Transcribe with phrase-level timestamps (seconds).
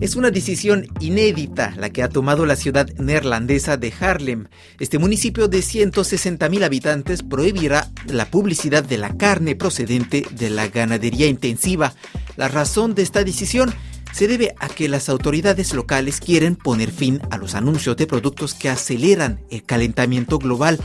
[0.00, 4.48] Es una decisión inédita la que ha tomado la ciudad neerlandesa de Haarlem.
[4.80, 11.26] Este municipio de 160.000 habitantes prohibirá la publicidad de la carne procedente de la ganadería
[11.26, 11.94] intensiva.
[12.36, 13.72] La razón de esta decisión
[14.12, 18.54] se debe a que las autoridades locales quieren poner fin a los anuncios de productos
[18.54, 20.78] que aceleran el calentamiento global.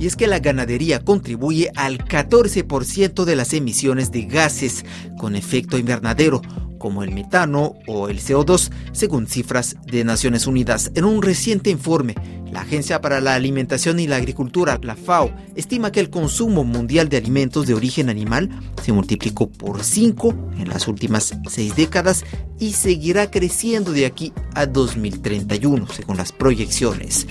[0.00, 4.86] Y es que la ganadería contribuye al 14% de las emisiones de gases
[5.18, 6.40] con efecto invernadero,
[6.78, 10.90] como el metano o el CO2, según cifras de Naciones Unidas.
[10.94, 12.14] En un reciente informe,
[12.50, 17.10] la Agencia para la Alimentación y la Agricultura, la FAO, estima que el consumo mundial
[17.10, 18.48] de alimentos de origen animal
[18.82, 22.24] se multiplicó por 5 en las últimas seis décadas
[22.58, 27.26] y seguirá creciendo de aquí a 2031, según las proyecciones.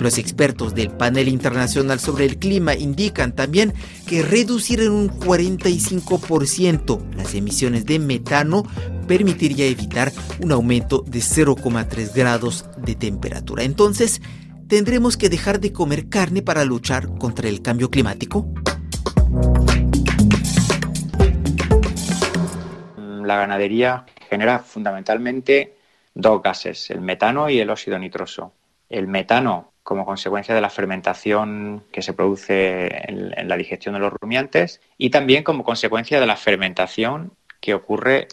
[0.00, 3.74] Los expertos del panel internacional sobre el clima indican también
[4.06, 8.62] que reducir en un 45% las emisiones de metano
[9.06, 13.62] permitiría evitar un aumento de 0,3 grados de temperatura.
[13.62, 14.22] Entonces,
[14.68, 18.48] ¿tendremos que dejar de comer carne para luchar contra el cambio climático?
[22.96, 25.76] La ganadería genera fundamentalmente
[26.14, 28.54] dos gases, el metano y el óxido nitroso.
[28.88, 34.12] El metano como consecuencia de la fermentación que se produce en, la digestión de los
[34.12, 38.28] rumiantes y también como consecuencia de la fermentación que ocurre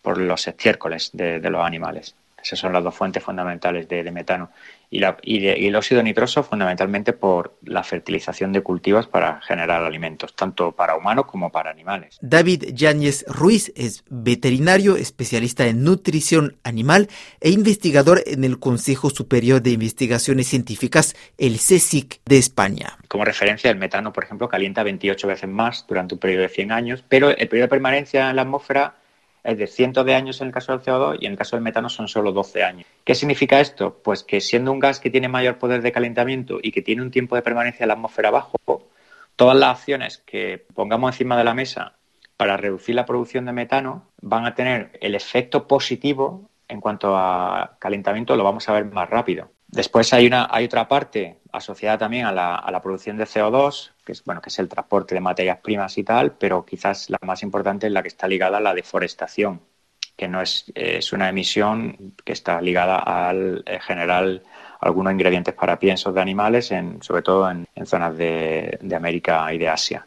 [0.00, 2.14] por los estiércoles de los animales.
[2.46, 4.50] Esas son las dos fuentes fundamentales de, metano.
[4.90, 5.02] Y,
[5.46, 11.26] el óxido nitroso fundamentalmente por la fertilización de cultivos para generar alimentos, tanto para humanos
[11.26, 12.18] como para animales.
[12.20, 17.08] David Yáñez Ruiz es veterinario, especialista en nutrición animal
[17.40, 22.98] e investigador en el Consejo Superior de Investigaciones Científicas, el CSIC de España.
[23.08, 26.72] Como referencia, el metano, por ejemplo, calienta 28 veces más durante un periodo de 100
[26.72, 28.94] años, pero el periodo de permanencia en la atmósfera
[29.46, 31.62] es de cientos de años en el caso del CO2 y en el caso del
[31.62, 32.86] metano son solo 12 años.
[33.04, 34.00] ¿Qué significa esto?
[34.02, 37.12] Pues que siendo un gas que tiene mayor poder de calentamiento y que tiene un
[37.12, 38.58] tiempo de permanencia en la atmósfera bajo,
[39.36, 41.94] todas las acciones que pongamos encima de la mesa
[42.36, 47.76] para reducir la producción de metano van a tener el efecto positivo en cuanto a
[47.78, 49.50] calentamiento, lo vamos a ver más rápido.
[49.68, 54.24] Después hay, una, hay otra parte asociada también a la, producción de CO2, que es,
[54.24, 57.86] bueno, que es el transporte de materias primas y tal, pero quizás la más importante
[57.86, 59.60] es la que está ligada a la deforestación,
[60.16, 64.42] que no es, es una emisión que está ligada al eh, generar
[64.80, 69.68] algunos ingredientes para piensos de animales, en, sobre todo en, zonas de América y de
[69.68, 70.06] Asia.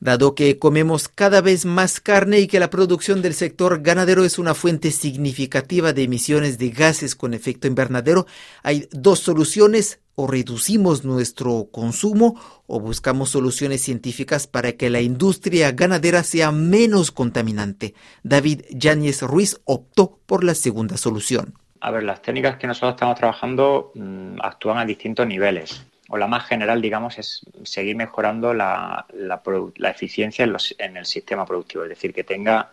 [0.00, 4.38] Dado que comemos cada vez más carne y que la producción del sector ganadero es
[4.38, 8.26] una fuente significativa de emisiones de gases con efecto invernadero,
[8.62, 15.72] hay dos soluciones, o reducimos nuestro consumo o buscamos soluciones científicas para que la industria
[15.72, 17.94] ganadera sea menos contaminante.
[18.22, 21.54] David Yáñez Ruiz optó por la segunda solución.
[21.80, 26.26] A ver, las técnicas que nosotros estamos trabajando mm, actúan a distintos niveles o la
[26.26, 29.06] más general, digamos, es seguir mejorando la,
[29.84, 32.70] eficiencia en, el sistema productivo, es decir, que tenga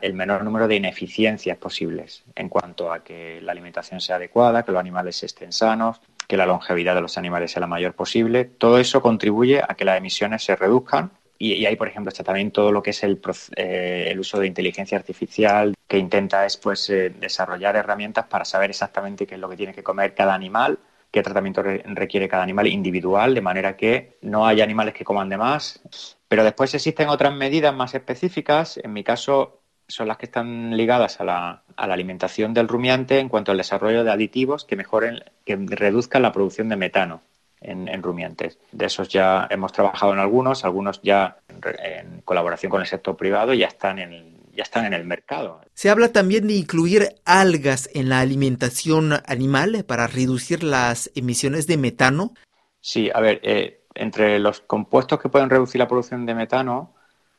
[0.00, 4.72] el menor número de ineficiencias posibles en cuanto a que la alimentación sea adecuada, que
[4.72, 8.46] los animales estén sanos, que la longevidad de los animales sea la mayor posible.
[8.46, 12.50] Todo eso contribuye a que las emisiones se reduzcan y, ahí, por ejemplo, está también
[12.50, 13.20] todo lo que es el,
[13.56, 19.26] eh, uso de inteligencia artificial, que intenta es, pues, eh, desarrollar herramientas para saber exactamente
[19.26, 20.78] qué es lo que tiene que comer cada animal
[21.10, 25.38] qué tratamiento requiere cada animal individual, de manera que no haya animales que coman de
[25.38, 25.80] más.
[26.28, 31.20] Pero después existen otras medidas más específicas, en mi caso son las que están ligadas
[31.20, 36.22] a la, alimentación del rumiante en cuanto al desarrollo de aditivos que mejoren, que reduzcan
[36.22, 37.22] la producción de metano.
[37.60, 38.56] En, en, rumiantes.
[38.70, 43.52] De esos ya hemos trabajado en algunos, algunos ya en colaboración con el sector privado
[43.52, 45.60] ya están en, ya están en el mercado.
[45.72, 51.76] Se habla también de incluir algas en la alimentación animal para reducir las emisiones de
[51.76, 52.34] metano.
[52.80, 56.92] Sí, a ver, eh, entre los compuestos que pueden reducir la producción de metano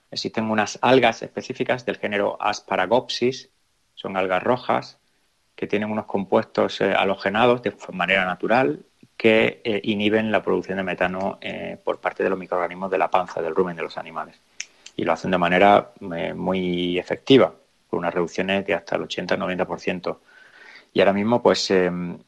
[0.10, 3.50] existen unas algas específicas del género Asparagopsis,
[3.96, 4.98] son algas rojas
[5.58, 8.86] que tienen unos compuestos eh, halogenados de manera natural
[9.18, 11.38] que eh, inhiben la producción de metano
[11.84, 14.40] por parte de los microorganismos de la panza, del rumen de los animales
[15.00, 17.56] y lo hacen de manera eh, muy efectiva,
[17.90, 20.20] con unas reducciones de hasta el 80-90%.
[20.92, 22.20] Y ahora mismo, pues em,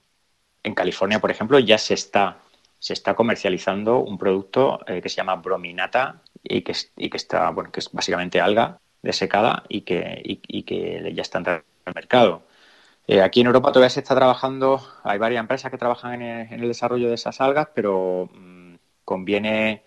[0.64, 2.38] en California, por ejemplo, ya se está,
[2.80, 7.50] se está comercializando un producto eh, que se llama brominata y que, y que está,
[7.50, 12.44] bueno, que es básicamente alga desecada y que, y, que ya está entrando el mercado.
[13.06, 16.68] Eh, aquí en Europa todavía se está trabajando, hay varias empresas que trabajan en el,
[16.70, 19.84] desarrollo de esas algas, pero mm, conviene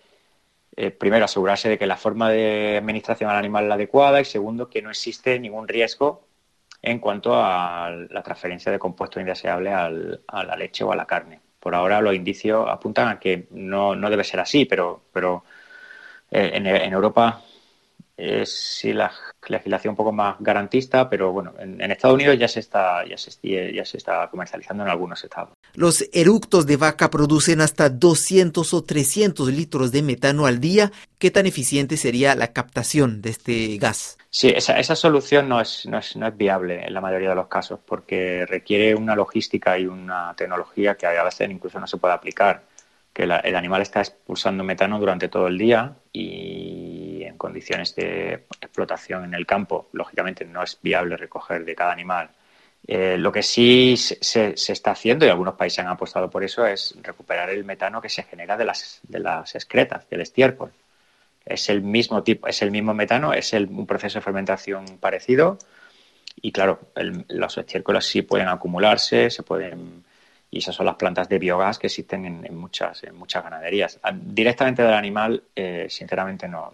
[0.77, 4.25] eh, primero, asegurarse de que la forma de administración al animal es la adecuada y
[4.25, 6.27] segundo, que no existe ningún riesgo
[6.81, 11.41] en cuanto a la transferencia de compuestos indeseables a la leche o a la carne.
[11.59, 15.43] Por ahora los indicios apuntan a que no, debe ser así, pero, pero
[16.29, 17.41] eh, en Europa
[18.17, 19.11] es sí la
[19.47, 23.31] legislación un poco más garantista, pero bueno, en, Estados Unidos ya se está ya se,
[23.73, 25.49] ya se está comercializando en algunos estados.
[25.73, 30.91] Los eructos de vaca producen hasta 200 o 300 litros de metano al día.
[31.17, 34.17] ¿Qué tan eficiente sería la captación de este gas?
[34.29, 37.35] Sí, esa, esa solución no es, no, es, no es viable en la mayoría de
[37.35, 41.97] los casos porque requiere una logística y una tecnología que a veces incluso no se
[41.97, 42.63] puede aplicar
[43.15, 49.23] que el animal está expulsando metano durante todo el día y en condiciones de explotación
[49.23, 52.29] en el campo, lógicamente no es viable recoger de cada animal.
[52.85, 56.93] Eh, lo que sí se, está haciendo, y algunos países han apostado por eso, es
[57.01, 60.73] recuperar el metano que se genera de las, de las excretas, del estiércol.
[61.45, 65.57] Es el mismo tipo, es el mismo metano, es un proceso de fermentación parecido
[66.41, 66.81] y claro,
[67.29, 70.03] los estiércoles sí pueden acumularse, se pueden
[70.55, 73.99] y esas son las plantas de biogás que existen en, muchas, en muchas ganaderías.
[74.01, 76.71] Ah, directamente del animal, eh, sinceramente, no,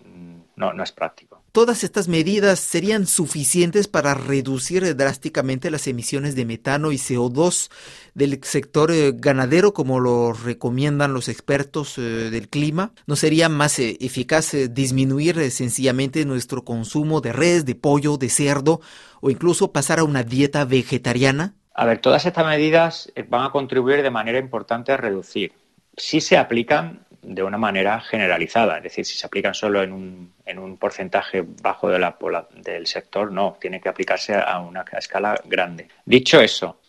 [0.56, 1.42] no, es práctico.
[1.51, 7.72] ¿Todas estas medidas serían suficientes para reducir drásticamente las emisiones de metano y CO2
[8.13, 12.94] del sector eh, ganadero, como lo recomiendan los expertos eh, del clima?
[13.07, 18.80] ¿No sería más eficaz disminuir sencillamente nuestro consumo de res, de pollo, de cerdo
[19.22, 21.56] o incluso pasar a una dieta vegetariana?
[21.74, 25.54] A ver, todas estas medidas eh, van a contribuir de manera importante a reducir.
[25.96, 30.34] Si se aplican de una manera generalizada, es decir, si se aplican solo en un,
[30.46, 35.88] en un porcentaje bajo del sector, no, tiene que aplicarse a una escala grande.
[36.06, 36.80] Dicho eso,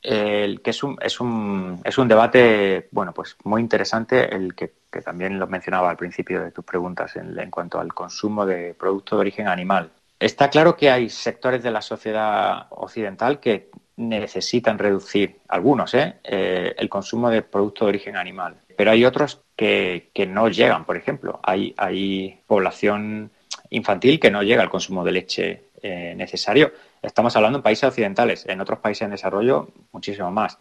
[0.00, 4.72] el que es un, es un, es un debate bueno pues muy interesante el que,
[5.04, 9.16] también lo mencionaba al principio de tus preguntas en, en cuanto al consumo de productos
[9.16, 9.90] de origen animal.
[10.18, 16.16] Está claro que hay sectores de la sociedad occidental que necesitan reducir, algunos, ¿eh?
[16.24, 16.74] ¿eh?
[16.76, 18.56] el consumo de productos de origen animal.
[18.76, 21.40] Pero hay otros que, no llegan, por ejemplo.
[21.42, 23.30] Hay, hay población
[23.70, 26.72] infantil que no llega al consumo de leche eh, necesario.
[27.02, 30.58] Estamos hablando en países occidentales, en otros países en desarrollo muchísimo más.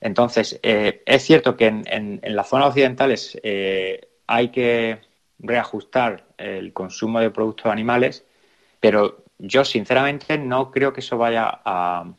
[0.00, 3.38] Entonces, eh, es cierto que en, en, en las zonas occidentales
[4.26, 5.00] hay que
[5.40, 8.24] reajustar el consumo de productos animales,
[8.80, 12.12] pero yo sinceramente no creo que eso vaya a,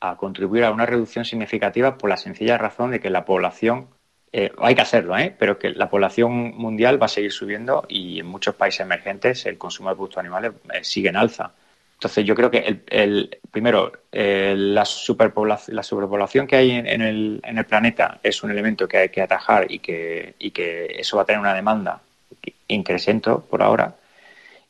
[0.00, 3.88] a contribuir a una reducción significativa por la sencilla razón de que la población,
[4.32, 5.34] eh, hay que hacerlo, ¿eh?
[5.38, 9.58] pero que la población mundial va a seguir subiendo y en muchos países emergentes el
[9.58, 11.52] consumo de productos animales eh, sigue en alza.
[11.94, 17.40] Entonces yo creo que el, el primero, la, superpoblación, la superpoblación que hay en, el,
[17.42, 21.16] en el planeta es un elemento que hay que atajar y que, y que eso
[21.16, 22.00] va a tener una demanda
[22.68, 23.96] increciente por ahora.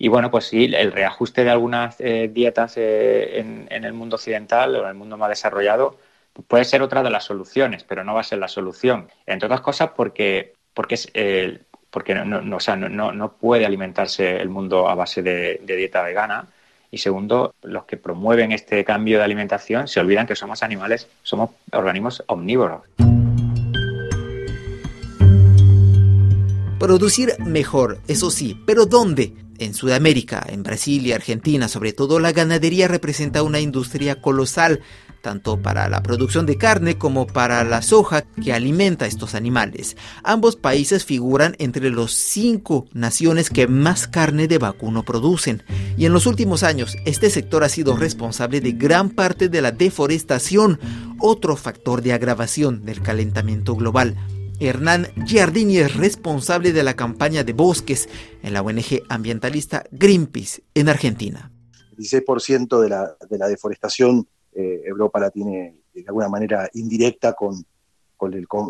[0.00, 4.76] Y bueno, pues sí, el reajuste de algunas eh, dietas eh, en, el mundo occidental
[4.76, 5.98] o en el mundo más desarrollado
[6.46, 9.08] puede ser otra de las soluciones, pero no va a ser la solución.
[9.26, 12.58] Entre otras cosas porque, porque, eh, porque no, no,
[12.88, 16.46] no, no, puede alimentarse el mundo a base de dieta vegana.
[16.92, 21.50] Y segundo, los que promueven este cambio de alimentación se olvidan que somos animales, somos
[21.72, 22.82] organismos omnívoros.
[26.78, 29.47] Producir mejor, eso sí, pero ¿dónde?
[29.58, 34.80] En Sudamérica, en Brasil y Argentina, sobre todo, la ganadería representa una industria colosal,
[35.20, 39.96] tanto para la producción de carne como para la soja que alimenta a estos animales.
[40.22, 45.64] Ambos países figuran entre los cinco naciones que más carne de vacuno producen.
[45.96, 49.72] Y en los últimos años, este sector ha sido responsable de gran parte de la
[49.72, 50.78] deforestación,
[51.18, 54.16] otro factor de agravación del calentamiento global.
[54.60, 58.08] Hernán Giardini es responsable de la campaña de bosques
[58.42, 61.52] en la ONG ambientalista Greenpeace en Argentina.
[61.92, 67.34] El 16% de la, de la deforestación eh, Europa la tiene de alguna manera indirecta
[67.34, 67.64] con,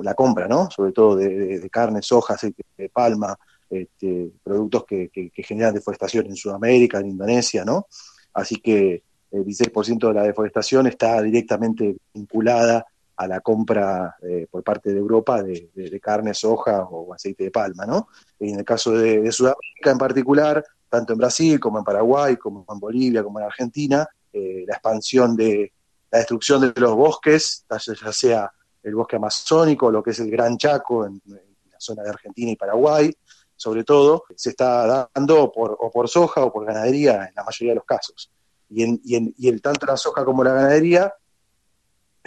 [0.03, 0.71] la compra, ¿no?
[0.71, 3.35] Sobre todo de, carne, soja, aceite de palma,
[3.71, 7.87] este, productos que, que, generan deforestación en Sudamérica, en Indonesia, ¿no?
[8.35, 12.85] Así que el 16% de la deforestación está directamente vinculada
[13.19, 17.85] a la compra eh, por parte de Europa de, carne, soja o aceite de palma,
[17.85, 18.09] ¿no?
[18.39, 22.65] Y en el caso de, Sudamérica en particular, tanto en Brasil como en Paraguay, como
[22.69, 25.73] en Bolivia, como en Argentina, eh, la expansión de
[26.13, 28.53] la destrucción de los bosques, ya sea
[28.85, 32.57] el bosque amazónico, lo que es el Gran Chaco en, la zona de Argentina y
[32.57, 33.13] Paraguay,
[33.57, 37.85] sobre todo, se está dando por, soja o por ganadería en la mayoría de los
[37.85, 38.31] casos.
[38.71, 41.13] Y, y el, tanto la soja como la ganadería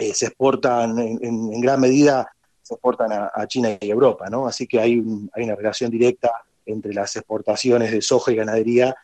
[0.02, 2.28] eh, se exportan en, gran medida
[2.62, 4.46] se exportan a, China y Europa, ¿no?
[4.46, 6.30] Así que hay, hay una relación directa
[6.64, 8.94] entre las exportaciones de soja y ganadería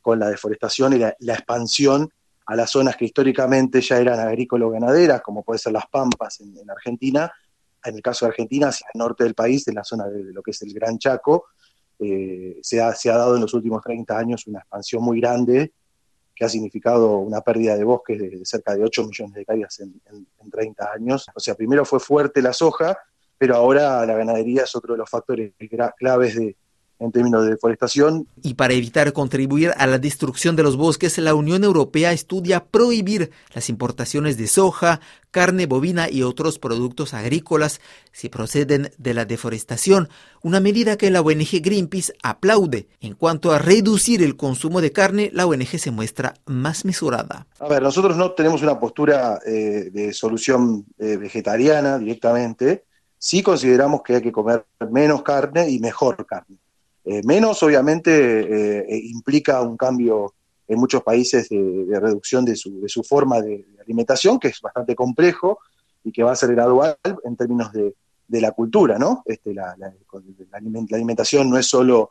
[0.00, 2.10] con la deforestación y la, expansión
[2.46, 7.30] a las zonas que históricamente ya eran agrícolas-ganaderas, como puede ser las Pampas en, Argentina,
[7.84, 10.42] en el caso de Argentina, hacia el norte del país, en la zona de, lo
[10.42, 11.46] que es el Gran Chaco,
[11.98, 15.72] eh, se, ha, dado en los últimos 30 años una expansión muy grande
[16.38, 20.00] que ha significado una pérdida de bosques de, cerca de 8 millones de hectáreas en,
[20.40, 21.26] en, 30 años.
[21.34, 22.96] O sea, primero fue fuerte la soja,
[23.36, 25.52] pero ahora la ganadería es otro de los factores
[25.98, 26.56] claves de,
[26.98, 28.26] en términos de deforestación.
[28.42, 33.30] Y para evitar contribuir a la destrucción de los bosques, la Unión Europea estudia prohibir
[33.54, 35.00] las importaciones de soja,
[35.30, 37.80] carne bovina y otros productos agrícolas
[38.12, 40.08] si proceden de la deforestación,
[40.42, 42.88] una medida que la ONG Greenpeace aplaude.
[43.00, 47.46] En cuanto a reducir el consumo de carne, la ONG se muestra más mesurada.
[47.60, 52.84] A ver, nosotros no tenemos una postura eh, de solución eh, vegetariana directamente,
[53.18, 56.56] sí consideramos que hay que comer menos carne y mejor carne.
[57.10, 60.34] Eh, menos, obviamente, eh, eh, implica un cambio
[60.66, 64.94] en muchos países de, reducción de su, de su forma de, alimentación, que es bastante
[64.94, 65.58] complejo
[66.04, 67.94] y que va a ser gradual en términos de,
[68.28, 69.22] la cultura, ¿no?
[69.24, 69.90] Este, la, la,
[70.92, 72.10] alimentación no es solo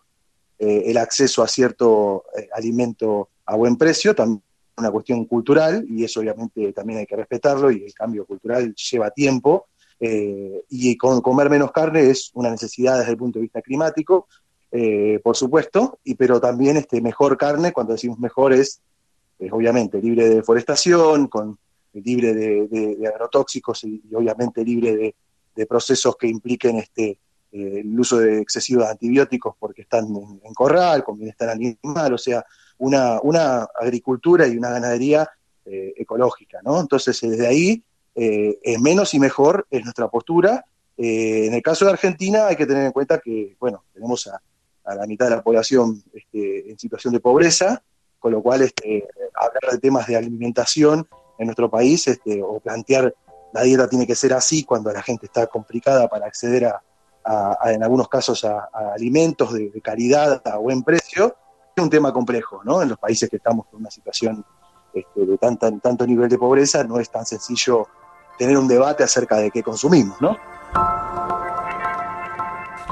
[0.57, 4.41] el acceso a cierto alimento a buen precio, también
[4.77, 9.11] una cuestión cultural y eso obviamente también hay que respetarlo y el cambio cultural lleva
[9.11, 9.67] tiempo.
[9.99, 14.27] y comer menos carne es una necesidad desde el punto de vista climático,
[14.71, 18.81] eh, por supuesto, y, pero también este, mejor carne, cuando decimos mejor es,
[19.51, 21.57] obviamente libre de deforestación, con,
[21.93, 25.15] libre de, agrotóxicos y, obviamente libre
[25.55, 27.17] de, procesos que impliquen este,
[27.51, 32.45] eh, el uso de excesivos antibióticos porque están en, corral, con bienestar animal, o sea,
[32.77, 35.27] una, una agricultura y una ganadería
[35.65, 36.79] eh, ecológica, ¿no?
[36.79, 37.83] Entonces, desde ahí,
[38.19, 40.65] es menos y mejor es nuestra postura.
[40.97, 44.41] en el caso de Argentina hay que tener en cuenta que, bueno, tenemos a,
[44.87, 47.83] a la mitad de la población este, en situación de pobreza,
[48.19, 53.13] con lo cual este, hablar de temas de alimentación en nuestro país este, o plantear
[53.53, 56.81] la dieta tiene que ser así cuando la gente está complicada para acceder a,
[57.65, 61.35] en algunos casos a, alimentos de, calidad a buen precio,
[61.75, 62.81] es un tema complejo, ¿no?
[62.81, 64.45] En los países que estamos en una situación
[64.93, 67.87] este, de tanto nivel de pobreza, no es tan sencillo
[68.37, 70.37] tener un debate acerca de qué consumimos, ¿no?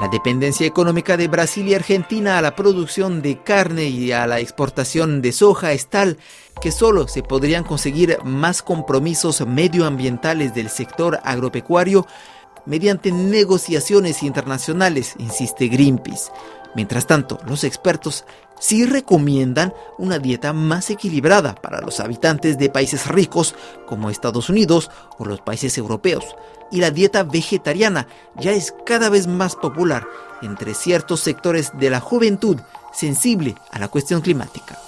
[0.00, 4.40] La dependencia económica de Brasil y Argentina a la producción de carne y a la
[4.40, 6.18] exportación de soja es tal
[6.60, 12.06] que solo se podrían conseguir más compromisos medioambientales del sector agropecuario
[12.66, 16.30] mediante negociaciones internacionales, insiste Greenpeace.
[16.74, 18.26] Mientras tanto, los expertos
[18.58, 23.54] sí recomiendan una dieta más equilibrada para los habitantes de países ricos
[23.86, 26.24] como Estados Unidos o los países europeos.
[26.70, 30.06] Y la dieta vegetariana ya es cada vez más popular
[30.42, 32.58] entre ciertos sectores de la juventud
[32.92, 34.78] sensible a la cuestión climática.